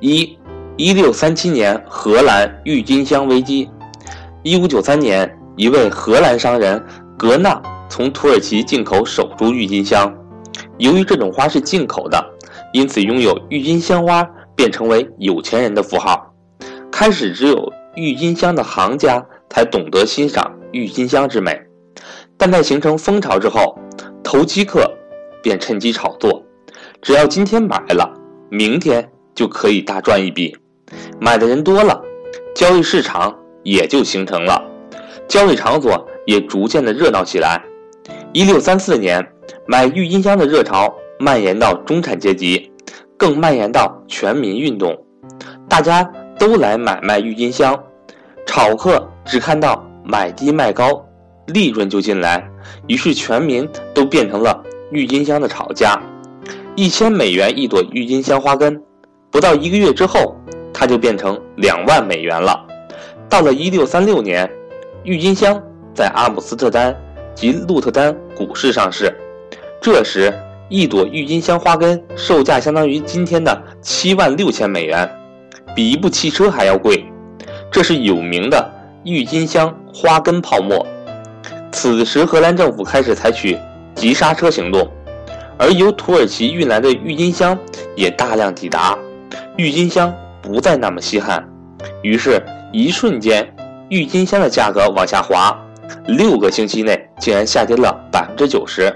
[0.00, 0.38] 一，
[0.76, 3.68] 一六三七年荷兰郁金香危机。
[4.44, 6.80] 一五九三年，一位荷兰商人
[7.16, 10.14] 格纳从土耳其进口首株郁金香。
[10.76, 12.24] 由于这种花是进口的，
[12.72, 14.24] 因此拥有郁金香花
[14.54, 16.32] 便成为有钱人的符号。
[16.92, 21.60] 开始只有郁金香的行家才懂得欣赏郁金香之美，
[22.36, 23.76] 但在形成风潮之后，
[24.22, 24.88] 投机客
[25.42, 26.44] 便趁机炒作。
[27.02, 28.08] 只要今天买了，
[28.48, 30.56] 明天就可以大赚一笔。
[31.20, 32.02] 买的人多了，
[32.56, 33.32] 交易市场。
[33.64, 34.62] 也就形成了，
[35.26, 37.62] 交易场所也逐渐的热闹起来。
[38.32, 39.22] 一六三四年，
[39.66, 42.72] 买郁金香的热潮蔓延到中产阶级，
[43.18, 44.96] 更蔓延到全民运动，
[45.68, 47.78] 大家都来买卖郁金香。
[48.46, 51.04] 炒客只看到买低卖高，
[51.48, 52.48] 利润就进来，
[52.86, 56.00] 于是全民都变成了郁金香的炒家。
[56.74, 58.80] 一千美元一朵郁金香花根，
[59.30, 60.36] 不到一个月之后，
[60.72, 62.64] 它就变成两万美元了。
[63.28, 64.50] 到了一六三六年，
[65.04, 65.62] 郁金香
[65.94, 66.96] 在阿姆斯特丹
[67.34, 69.14] 及鹿特丹股市上市。
[69.80, 70.32] 这时，
[70.68, 75.08] 一朵郁金香花根售价相当于今天的七万六千美元，
[75.74, 77.04] 比一部汽车还要贵。
[77.70, 78.70] 这是有名的
[79.04, 80.86] 郁金香花根泡沫。
[81.70, 83.58] 此时，荷兰政府开始采取
[83.94, 84.90] 急刹车行动，
[85.58, 87.56] 而由土耳其运来的郁金香
[87.94, 88.98] 也大量抵达，
[89.58, 91.46] 郁金香不再那么稀罕，
[92.02, 92.42] 于是。
[92.70, 93.50] 一瞬间，
[93.88, 95.58] 郁金香的价格往下滑，
[96.06, 98.94] 六个星期内竟然下跌了百分之九十。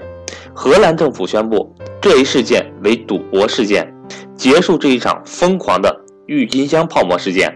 [0.53, 3.91] 荷兰政府宣布这一事件为赌博事件，
[4.35, 5.91] 结束这一场疯狂的
[6.27, 7.51] 郁金香泡沫事件。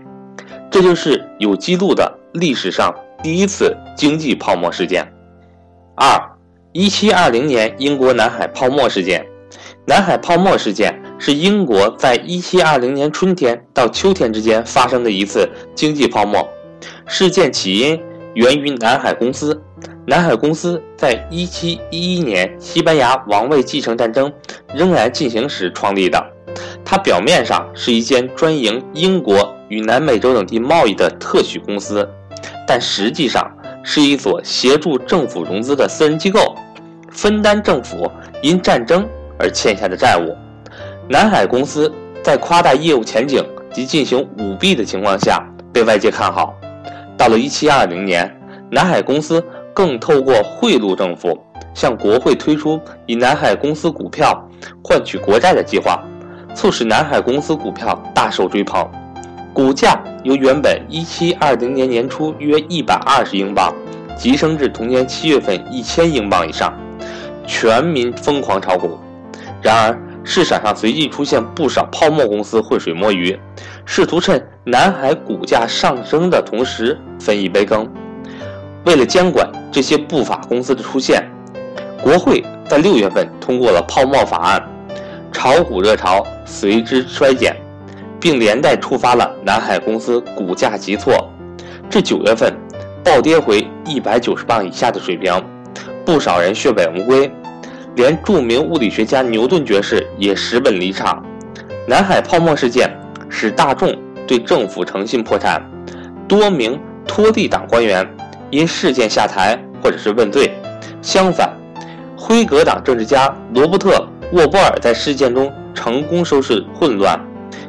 [0.72, 5.08] 这就是有记录的历史上第一次经济泡沫事件。
[5.96, 6.20] 二，
[6.72, 9.24] 一七二零年英国南海泡沫事件。
[9.88, 10.94] 南海泡沫事件。
[11.20, 16.48] 是英国在1720年春天到秋天之间发生的一次经济泡沫。
[17.08, 18.00] 事件起因
[18.36, 19.60] 源于南海公司。
[20.06, 24.32] 南海公司在1711年西班牙王位继承战争
[24.76, 26.24] 仍然进行时创立的。
[26.86, 32.08] 它表面上是一间专营英国与南美洲等地贸易的特许公司，
[32.68, 33.52] 但实际上
[33.84, 36.56] 是一所协助政府融资的私人机构，
[37.10, 38.10] 分担政府
[38.42, 39.06] 因战争
[39.38, 40.36] 而欠下的债务。
[41.10, 41.92] 南海公司
[42.24, 46.54] 在夸大业务前景及进行舞弊的情况下被外界看好。
[47.18, 48.40] 到了1720年，
[48.70, 49.44] 南海公司
[49.74, 51.38] 更透过贿赂政府，
[51.74, 54.48] 向国会推出以南海公司股票
[54.84, 56.04] 换取国债的计划，
[56.54, 58.90] 促使南海公司股票大受追捧，
[59.54, 63.74] 股价由原本1720年年初约120英镑，
[64.18, 66.74] 急升至同年七月份1000英镑以上，
[67.46, 68.98] 全民疯狂炒股。
[69.62, 73.38] 然而，市场上随即出现不少泡沫公司浑水摸鱼，
[73.86, 77.90] 试图趁南海股价上升的同时分一杯羹。
[78.86, 81.24] 为了监管这些不法公司的出现，
[82.02, 84.64] 国会在六月份通过了泡沫法案，
[85.32, 87.56] 炒股热潮随之衰减，
[88.20, 91.14] 并连带触发了南海公司股价急挫，
[91.90, 92.54] 至九月份
[93.04, 95.34] 暴跌回一百九十磅以下的水平，
[96.06, 97.30] 不少人血本无归。
[97.98, 101.26] 连著名物理学家牛顿爵士也十本离场。
[101.88, 102.88] 南海泡沫事件
[103.28, 103.92] 使大众
[104.28, 105.60] 对政府诚信破产，
[106.28, 108.08] 多名托利党官员
[108.52, 110.54] 因事件下台或者是问罪。
[111.02, 111.52] 相反，
[112.16, 113.90] 辉格党政治家罗伯特·
[114.32, 117.20] 沃波尔在事件中成功收拾混乱，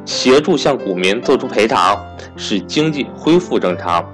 [0.04, 1.98] 协助向股民做出赔偿，
[2.36, 4.04] 使经济恢复正常，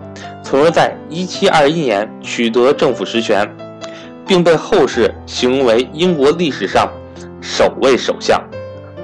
[0.45, 3.51] 从而在1721年取得政府实权。
[4.27, 6.91] 并被后世形容为英国历史上
[7.41, 8.43] 首位首相。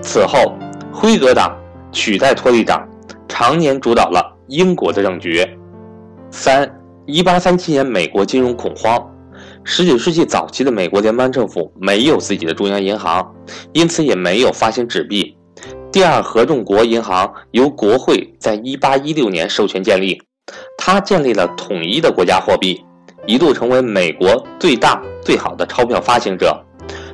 [0.02, 0.54] 此后，
[0.92, 1.56] 辉格党
[1.92, 2.88] 取代托利党，
[3.28, 5.46] 常年主导了英国的政局。
[6.30, 6.70] 三
[7.06, 8.98] 一八三七年，美国金融恐慌。
[9.64, 13.34] 十九世纪早期的美国联邦政府没有自己的中央银行，
[13.72, 15.36] 因此也没有发行纸币。
[15.92, 20.22] 第二合众国银行由国会在一八一六年授权建立，
[20.78, 22.82] 它建立了统一的国家货币。
[23.30, 26.52] 一度成为美国最大最好的钞票发行者，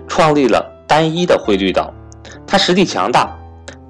[0.08, 1.86] 创立了单一的汇率等。
[2.46, 3.38] 它实力强大，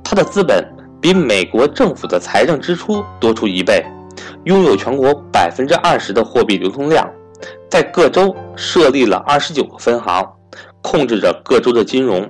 [0.02, 0.60] 它的资本
[1.00, 3.80] 比美国政府的财政支出多出一倍，
[4.42, 7.08] 拥有全国百分之二十的货币流通量，
[7.70, 10.28] 在各州设立了二十九个分行，
[10.82, 12.28] 控制着各州的金融。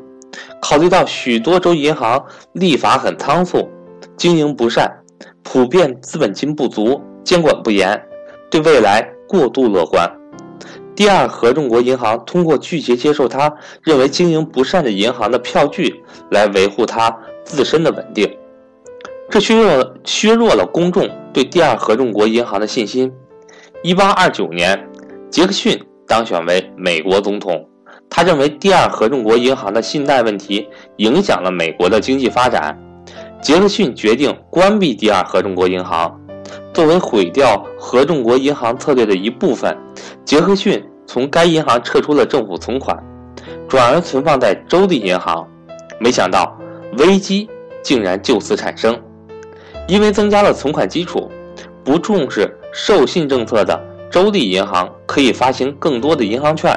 [0.60, 2.22] 考虑到许多州银行
[2.52, 3.66] 立法很仓促，
[4.14, 4.92] 经营不善，
[5.42, 7.98] 普遍资本金不足，监管不严，
[8.50, 9.10] 对未来。
[9.26, 10.10] 过度乐观。
[10.94, 17.14] 第二合众国银行通过拒绝接受他认为经营不善的银行的票据来维护它
[17.44, 18.26] 自身的稳定。
[19.28, 23.12] 这削弱削弱了公众对第二合众国银行的信心。
[23.82, 24.88] 一八二九年，
[25.30, 27.68] 杰克逊当选为美国总统，
[28.08, 32.78] 他认为第二合众国银行的信贷问题影响了美国的经济发展。
[33.42, 36.18] 杰克逊决定关闭第二合众国银行，
[36.72, 39.76] 作为毁掉合众国银行策略的一部分，
[40.24, 42.96] 杰克逊从该银行撤出了政府存款，
[43.68, 45.46] 转而存放在州立银行。
[45.98, 46.56] 没想到
[46.98, 47.48] 危机
[47.82, 48.98] 竟然就此产生，
[49.86, 51.30] 因为增加了存款基础，
[51.84, 53.80] 不重视授信政策的
[54.10, 56.76] 州立银行可以发行更多的银行券，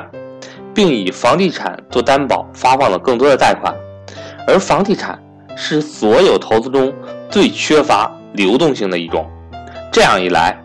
[0.73, 3.75] 并以房地产做担保，发放了更多的贷款，
[4.47, 5.17] 而房地产。
[5.61, 6.93] 是所有投资中
[7.29, 9.29] 最缺乏流动性的一种。
[9.91, 10.57] 这样一来，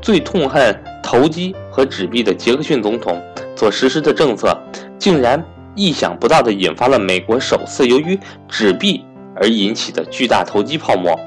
[0.00, 3.20] 最痛恨投机和纸币的杰克逊总统
[3.56, 4.56] 所实施的政策，
[4.98, 5.44] 竟然
[5.74, 9.04] 意想不到地引发了美国首次由于纸币
[9.34, 11.18] 而引起的巨大投机泡沫。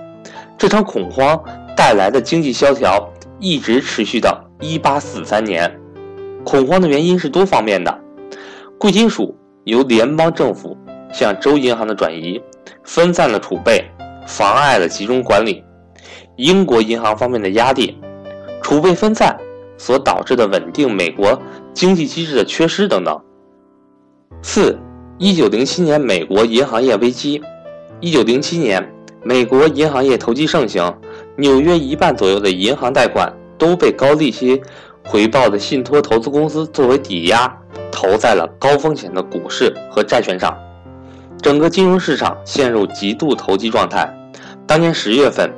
[0.57, 1.41] 这场恐慌
[1.75, 5.79] 带来的经济萧条一直持续到1843年。
[6.43, 7.99] 恐慌的原因是多方面的：
[8.79, 10.77] 贵金属由联邦政府
[11.11, 12.41] 向州银行的转移。
[12.83, 13.83] 分散了储备，
[14.25, 15.63] 妨碍了集中管理；
[16.41, 17.95] 英国银行方面的压力，
[18.63, 19.37] 储备分散
[19.77, 21.39] 所导致的稳定美国
[21.71, 23.21] 经济机制的缺失等等。
[24.41, 24.75] 四，
[25.19, 27.39] 一九零七年美国银行业危机。
[27.99, 28.91] 一九零七年，
[29.23, 30.91] 美国银行业投机盛行，
[31.35, 34.59] 纽约一半左右的银行贷款都被高利息
[35.05, 37.55] 回报的信托投资公司作为抵押，
[37.91, 40.57] 投在了高风险的股市和债券上。
[41.39, 44.11] 整个金融市场陷入极度投机状态。
[44.65, 45.51] 当年十月份，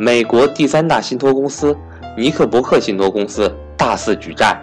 [0.00, 1.76] 美国第三大信托公司
[2.16, 4.58] 尼克伯克信托公司大肆举债，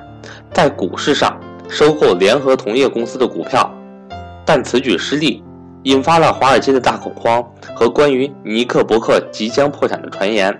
[0.51, 1.39] 在股市上
[1.69, 3.71] 收购联合同业公司的股票，
[4.43, 5.43] 但此举失利，
[5.83, 10.57] 引发了华尔街的大恐慌和关于尼克伯克即将破产的传言，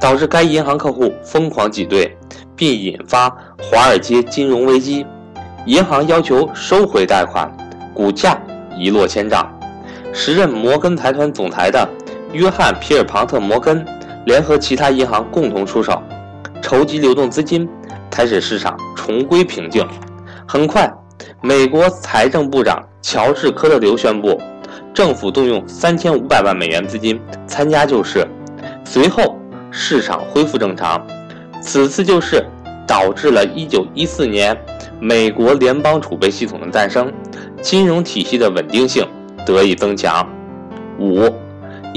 [0.00, 2.16] 导致该银行客户疯狂挤兑，
[2.56, 3.28] 并引发
[3.60, 5.04] 华尔街金融危机。
[5.66, 7.54] 银行要求收回贷款，
[7.92, 8.40] 股价。
[8.74, 9.44] 一落千丈，
[10.14, 11.86] 时任摩根财团总裁的
[12.32, 13.84] 约翰·皮尔庞特·摩根
[14.28, 16.02] 联合其他银行共同出手，
[16.60, 17.66] 筹集流动资金，
[18.10, 19.88] 才使市场重归平静。
[20.46, 20.92] 很快，
[21.40, 24.38] 美国财政部长乔治·科特留宣布，
[24.92, 28.28] 政府动用三千五百万美元资金参加救市。
[28.84, 29.34] 随后，
[29.70, 31.02] 市场恢复正常。
[31.62, 32.44] 此次救市
[32.86, 34.54] 导致了1914年
[35.00, 37.10] 美国联邦储备系统的诞生。
[37.62, 39.08] 金融体系的稳定性
[39.46, 40.28] 得以增强。
[40.98, 41.32] 五，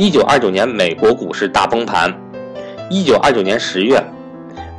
[0.02, 2.12] 一九二九年美国股市大崩盘。
[2.90, 4.04] 一九二九年十月，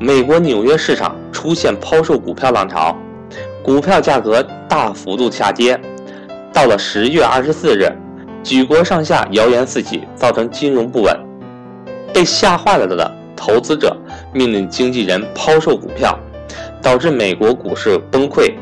[0.01, 2.99] 美国纽约市场出现抛售股票浪潮，
[3.63, 5.81] 股票价格大幅度下跌。
[6.53, 7.89] 到了十月二十四日，
[8.43, 11.17] 举国上下谣言四起，造成金融不稳。
[12.13, 13.97] 被吓坏了的投资者
[14.35, 16.19] 命令经纪人抛售股票，
[16.83, 18.53] 导致美国股市崩溃。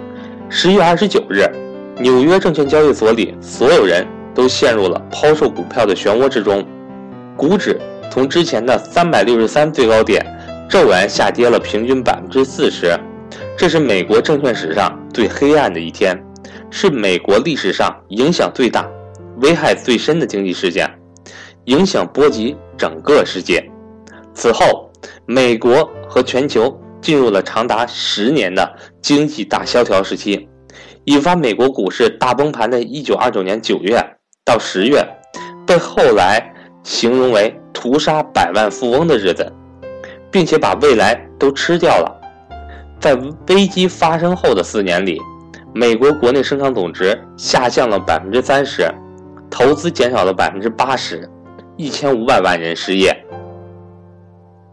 [0.50, 1.50] 十月二十九日。
[1.98, 6.66] 纽约证券交易所里，所有人都陷入了抛售股票的漩涡之中，
[7.36, 7.80] 股指
[8.10, 10.24] 从之前的三百六十三最高点
[10.68, 12.98] 骤然下跌了平均百分之四十，
[13.56, 16.16] 这是美国证券史上最黑暗的一天，
[16.70, 18.88] 是美国历史上影响最大、
[19.42, 20.88] 危害最深的经济事件，
[21.64, 23.64] 影响波及整个世界。
[24.34, 24.90] 此后，
[25.26, 30.46] 美国和全球进入了长达十年的经济大萧条时期。
[31.04, 33.98] 引发美国股市大崩盘的1929年9月
[34.44, 35.06] 到十月，
[35.66, 39.52] 被后来形容为屠杀百万富翁的日子，
[40.30, 42.20] 并且把未来都吃掉了。
[42.98, 43.14] 在
[43.48, 45.20] 危机发生后的四年里，
[45.72, 48.92] 美国国内生产总值下降了百分之三十，
[49.48, 51.28] 投资减少了百分之八十，
[51.76, 53.16] 一千五百万人失业。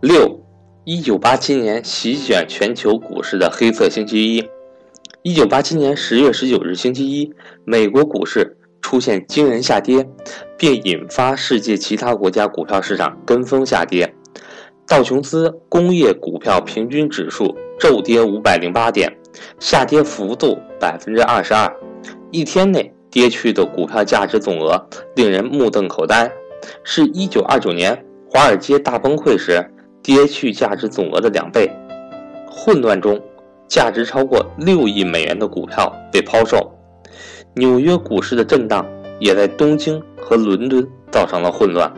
[0.02, 0.42] 六，
[0.86, 4.50] 一九八七年席卷全球股市的黑色星期一。
[5.24, 7.34] 一九八七年十月十九日星期一，
[7.66, 8.58] 美国股市
[8.88, 10.08] 出现惊人下跌，
[10.58, 14.16] 并引发世界其他国家股票市场跟风下跌。
[14.88, 19.14] 道琼斯工业股票平均指数骤跌五百零八点，
[19.60, 21.70] 下跌幅度百分之二十二。
[22.32, 24.82] 一天内跌去的股票价值总额
[25.18, 26.32] 令人目瞪口呆，
[26.86, 29.62] 是一九二九年华尔街大崩溃时
[30.02, 31.70] 跌去价值总额的两倍。
[32.50, 33.22] 混乱中。
[33.68, 36.72] 价值超过六亿美元的股票被抛售，
[37.58, 38.86] 纽约股市的震荡
[39.20, 41.92] 也在东京和伦敦造成了混乱。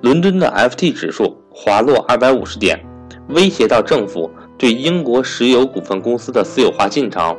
[0.00, 2.80] 伦敦的 FT 指数滑落二百五十点，
[3.30, 7.36] 威胁到政府对英国石油股份公司的私有化进程。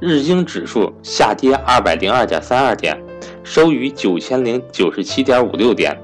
[0.00, 3.00] 日经指数下跌二百零二点三二点，
[3.44, 5.96] 收于九千零九十七点五六点，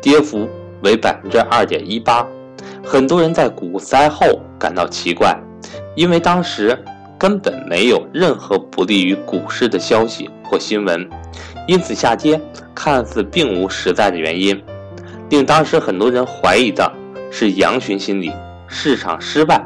[0.00, 0.48] 跌幅
[0.84, 2.24] 为百分之二点一八。
[2.84, 5.36] 很多人在股灾后感到奇怪，
[5.96, 6.78] 因为当时
[7.18, 11.08] 根本没有任何不利于股市的消息或新闻，
[11.66, 12.40] 因此下跌
[12.74, 14.60] 看似并无实在的原因。
[15.28, 16.92] 令当时很多人怀疑的
[17.30, 18.32] 是羊群心理、
[18.66, 19.64] 市场失败，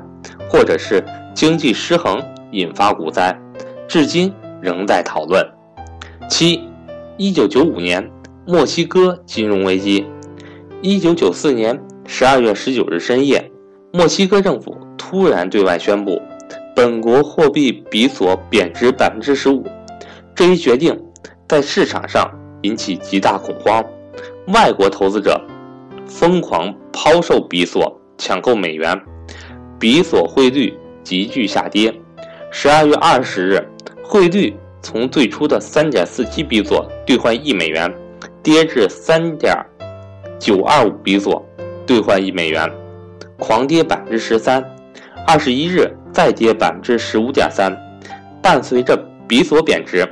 [0.48, 1.02] 或者是
[1.34, 2.22] 经济失衡
[2.52, 3.34] 引发股灾，
[3.88, 5.42] 至今仍在讨论。
[6.28, 6.60] 七，
[7.16, 8.10] 一九九五年
[8.46, 10.06] 墨西哥金融危机，
[10.82, 11.80] 一九九四年。
[12.06, 13.50] 十二月十九日深夜，
[13.90, 16.20] 墨西哥政府突然对外宣布，
[16.74, 19.64] 本国货币比索贬值百分之十五。
[20.34, 20.98] 这一决定
[21.48, 22.30] 在市场上
[22.62, 23.84] 引起极大恐慌，
[24.48, 25.40] 外国投资者
[26.06, 29.00] 疯狂抛售比索，抢购美元，
[29.78, 31.94] 比索汇率急剧下跌。
[32.50, 33.68] 十二月二十日，
[34.02, 37.92] 汇率从最初的三点四七比索兑换一美元，
[38.42, 39.54] 跌至三点
[40.38, 41.44] 九二五比索。
[41.86, 42.66] 兑换一美元，
[43.38, 44.64] 狂跌百分之十三，
[45.26, 47.74] 二十一日再跌百分之十五点三。
[48.42, 50.06] 伴随着比索贬值，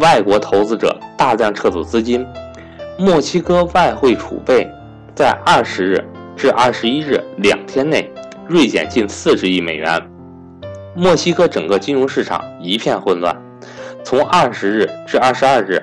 [0.00, 2.26] 外国投资者大量撤走资金，
[2.98, 4.68] 墨西哥外汇储备
[5.14, 6.04] 在二十日
[6.36, 8.10] 至二十一日两天内
[8.48, 10.02] 锐减近四十亿美元。
[10.96, 13.36] 墨西哥整个金融市场一片混乱。
[14.02, 15.80] 从二十日至二十二日，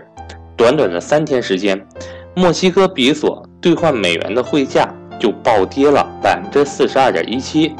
[0.57, 1.81] 短短的三天时间，
[2.35, 4.93] 墨西哥比索兑换美元的汇价。
[5.17, 7.73] 就暴跌了百分之四十二点一七，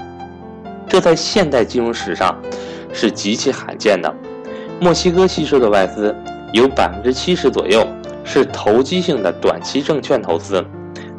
[0.88, 2.36] 这在现代金融史上
[2.94, 4.13] 是极其罕见的。
[4.80, 6.15] 墨西哥吸收的外资
[6.54, 7.88] 有百分之七十左右
[8.24, 10.63] 是投机性的短期证券投资，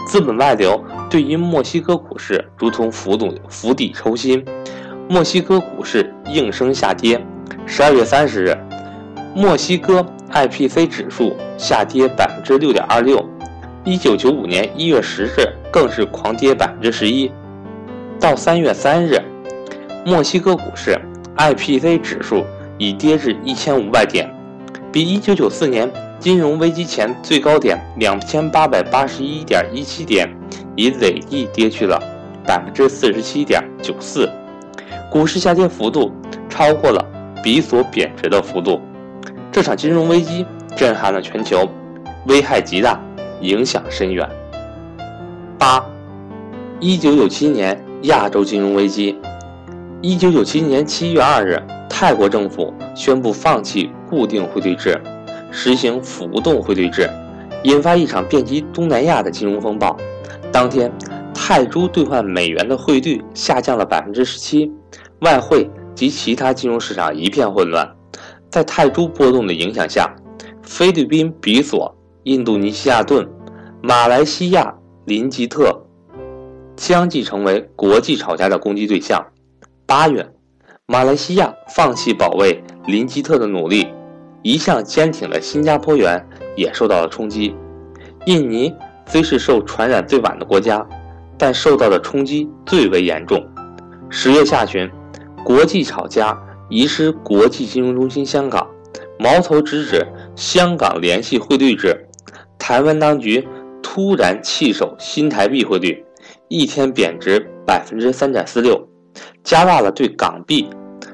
[0.06, 4.44] 资本外流对于墨西哥股市如同釜底釜底抽薪，
[5.08, 7.24] 墨西哥股市应声下跌。
[7.64, 8.56] 十二月三十日，
[9.34, 13.24] 墨西哥 IPC 指数下跌百分之六点二六。
[13.84, 17.30] 一九九五年一月十日，更是狂跌百分之十一。
[18.18, 19.20] 到三月三日，
[20.06, 20.96] 墨西哥股市
[21.36, 22.44] IPC 指数
[22.78, 24.32] 已跌至一千五百点，
[24.92, 30.32] 比一九九四年金融危机前最高点两千八百八十一点一七点，
[30.76, 32.00] 已累计跌去了
[32.46, 34.30] 百分之四十七点九四。
[35.10, 36.12] 股市下跌幅度
[36.48, 37.04] 超过了
[37.42, 38.80] 比索贬值的幅度。
[39.50, 40.46] 这场金融危机
[40.76, 41.68] 震撼了全球，
[42.28, 43.00] 危害极大。
[43.40, 44.26] 影响深远。
[45.58, 45.84] 八，
[46.78, 49.18] 一九九七年亚洲金融危机。
[50.02, 55.00] 一九九七年七月二日，泰国政府宣布放弃固定汇率制，
[55.50, 57.08] 实行浮动汇率制，
[57.62, 59.96] 引发一场遍及东南亚的金融风暴。
[60.52, 60.92] 当天，
[61.32, 64.70] 泰铢兑换美元的汇率下降了百分之十七，
[65.20, 67.90] 外汇及其他金融市场一片混乱。
[68.50, 70.14] 在泰铢波动的影响下，
[70.62, 71.92] 菲律宾比索。
[72.24, 73.24] 印度尼西亚盾、
[73.80, 74.74] 马来西亚
[75.04, 75.80] 林吉特
[76.76, 79.24] 相继成为国际炒家的攻击对象。
[79.88, 80.28] 八月，
[80.86, 83.86] 马来西亚放弃保卫林吉特的努力，
[84.42, 86.26] 一向坚挺的新加坡元
[86.56, 87.54] 也受到了冲击。
[88.24, 88.74] 印尼
[89.06, 90.84] 虽是受传染最晚的国家，
[91.38, 93.40] 但受到的冲击最为严重。
[94.10, 94.90] 十月下旬，
[95.44, 96.36] 国际炒家
[96.68, 98.66] 遗失国际金融中心香港，
[99.20, 101.96] 矛头直指香港联系汇率制。
[102.58, 103.46] 台湾当局
[103.80, 106.04] 突然弃守新台币汇率，
[106.48, 108.88] 一天贬值百分之三点四六，
[109.42, 110.68] 加大了对港币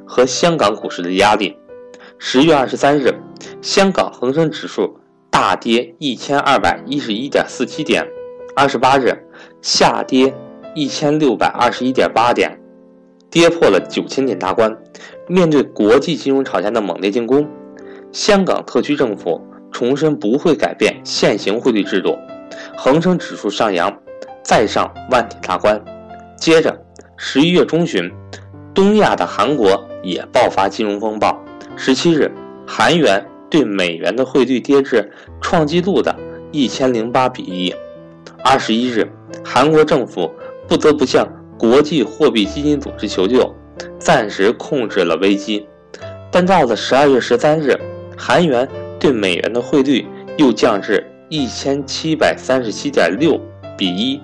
[0.07, 1.57] 和香港股市的压力。
[2.19, 3.15] 十月二十三日，
[3.61, 4.99] 香港恒生指数
[5.31, 8.07] 大跌一千二百一十一点四七点，
[8.55, 9.13] 二十八日
[9.61, 10.33] 下跌
[10.75, 12.59] 一千六百二十一点八点，
[13.31, 14.77] 跌破了九千点大关。
[15.27, 17.49] 面对国际金融炒家的猛烈进攻，
[18.13, 19.41] 香港特区政府。
[19.75, 22.15] 重申不会改变现行汇率制度，
[22.77, 23.91] 恒生指数上扬，
[24.43, 25.83] 再上万点大关。
[26.37, 26.79] 接着，
[27.25, 28.11] 十一月中旬，
[28.75, 31.41] 东亚的韩国也爆发金融风暴。
[31.77, 32.29] 十七日，
[32.67, 35.09] 韩元对美元的汇率跌至
[35.41, 36.15] 创纪录的
[36.51, 37.73] 一千零八比一。
[38.43, 39.09] 二十一日，
[39.45, 40.29] 韩国政府
[40.67, 41.25] 不得不向
[41.57, 43.55] 国际货币基金组织求救，
[44.01, 45.65] 暂时控制了危机。
[46.29, 47.79] 但到了十二月十三日，
[48.19, 48.69] 韩元。
[48.99, 53.41] 对美元的汇率又降至一千七百三十七点六
[53.77, 54.21] 比一，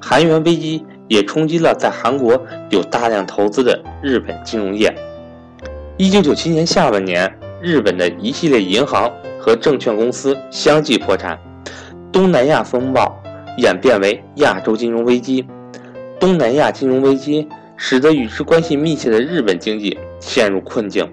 [0.00, 0.82] 韩元危机
[1.12, 4.90] 也冲击了在韩国有大量投资的日本金融业。
[5.98, 11.38] 一九九七年下半年，日本的一系列银行和证券公司相继破产，
[12.10, 13.22] 东南亚风暴
[13.58, 15.44] 演变为亚洲金融危机。
[16.18, 21.06] 东南亚金融危机使得与之关系密切的日本经济陷入困境，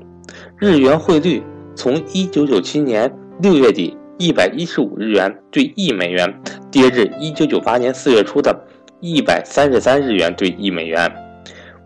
[0.58, 1.44] 日元汇率。
[1.76, 8.54] 从一九九七年六月底一百一十五日元兑一美元，跌至一九九八年四月初的
[9.02, 11.10] 一百三十三日元兑一美元。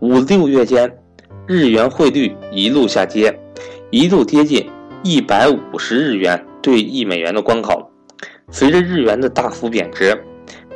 [0.00, 0.92] 五六月间，
[1.46, 3.38] 日元汇率一路下跌，
[3.90, 4.68] 一度跌近
[5.04, 7.88] 一百五十日元兑一美元的关口。
[8.50, 10.20] 随着日元的大幅贬值，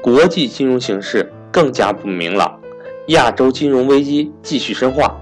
[0.01, 2.61] 国际金融形势更加不明朗，
[3.09, 5.21] 亚洲金融危机继续深化。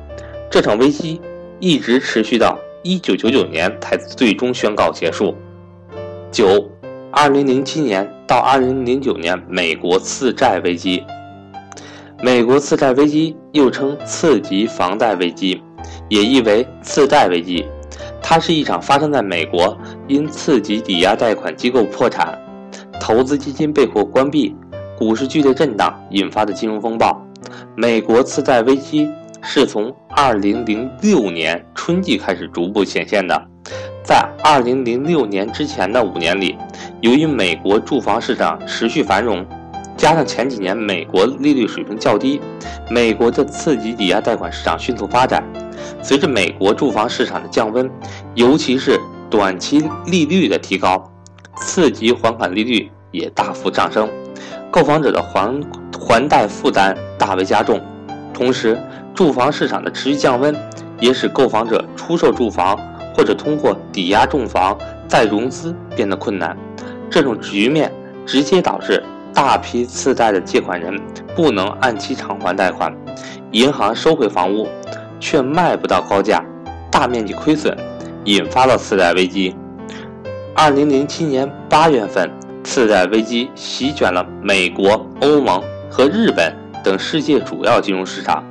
[0.50, 1.20] 这场危机
[1.60, 5.34] 一直持续到一九九九年才最终宣告结束。
[6.30, 6.70] 九，
[7.18, 11.02] 二零零七年到二零零九年，美国次贷危机。
[12.22, 15.62] 美国次贷危机又称次级房贷危机，
[16.10, 17.64] 也译为次贷危机。
[18.20, 19.74] 它是一场发生在美国
[20.06, 22.38] 因次级抵押贷款机构破产、
[23.00, 24.54] 投资基金被迫关闭、
[24.98, 27.18] 股市剧烈震荡引发的金融风暴。
[27.74, 29.08] 美国次贷危机
[29.42, 33.42] 是从2006年春季开始逐步显现的。
[34.06, 36.56] 在2006年之前的五年里，
[37.00, 39.44] 由于美国住房市场持续繁荣，
[39.96, 42.40] 加上前几年美国利率水平较低，
[42.88, 45.42] 美国的次级抵押贷款市场迅速发展。
[46.04, 47.90] 随着美国住房市场的降温，
[48.36, 48.96] 尤其是
[49.28, 51.02] 短期利率的提高，
[51.56, 54.08] 次级还款利率也大幅上升，
[54.70, 55.60] 购房者的还
[55.98, 57.80] 还贷负担大为加重。
[58.32, 58.80] 同时，
[59.12, 60.54] 住房市场的持续降温，
[61.00, 62.78] 也使购房者出售住房
[63.16, 64.76] 或者通过抵押重房
[65.08, 66.56] 再融资变得困难。
[67.08, 67.90] 这种局面
[68.26, 71.00] 直接导致大批次贷的借款人
[71.34, 72.94] 不能按期偿还贷款，
[73.52, 74.68] 银行收回房屋。
[75.18, 76.44] 却卖不到高价，
[76.90, 77.74] 大面积亏损，
[78.24, 79.56] 引发了次贷危机。
[80.54, 82.30] 二零零七年八月份，
[82.62, 86.54] 次贷危机席卷了美国、欧盟和日本
[86.84, 88.44] 等世界主要金融市场，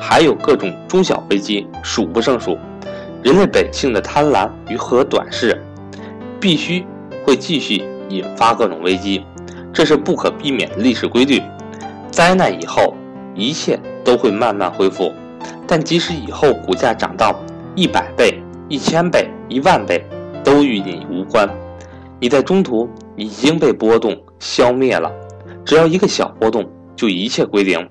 [0.00, 2.58] 还有各种中小危机数不胜数。
[3.22, 5.60] 人类本性的贪婪与和短视，
[6.40, 6.84] 必须
[7.24, 9.24] 会继续引发各种危机，
[9.72, 11.40] 这是不可避免的历史规律。
[12.10, 12.94] 灾难以后，
[13.34, 15.12] 一切都会慢慢恢复。
[15.66, 17.40] 但即使以后股价涨到
[17.76, 20.04] 一百倍、一千倍、一万倍，
[20.42, 21.48] 都与你无关。
[22.20, 25.10] 你在中途已经被波动消灭了，
[25.64, 27.88] 只要一个小波动，就一切归零。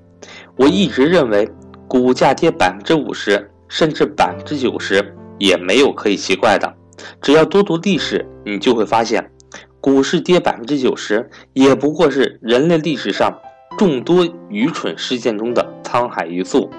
[0.58, 1.50] 我一直认为，
[1.88, 5.02] 股价跌百分之五十甚至百分之九十
[5.42, 6.72] 也没有可以奇怪的。
[7.20, 9.32] 只要多读历史，你就会发现，
[9.80, 13.36] 股市跌百分之九十，也不过是人类历史上
[13.76, 16.70] 众多愚蠢事件中的沧海一粟。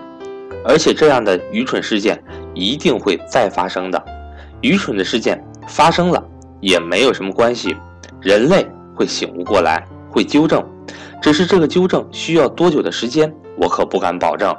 [0.64, 2.22] 而且这样的愚蠢事件
[2.54, 4.00] 一定会再发生的，
[4.60, 6.24] 愚蠢的事件发生了
[6.60, 7.74] 也没有什么关系，
[8.20, 10.64] 人类会醒悟过来，会纠正，
[11.20, 14.56] 只是这个纠正需要多久的时间，我可不敢保证。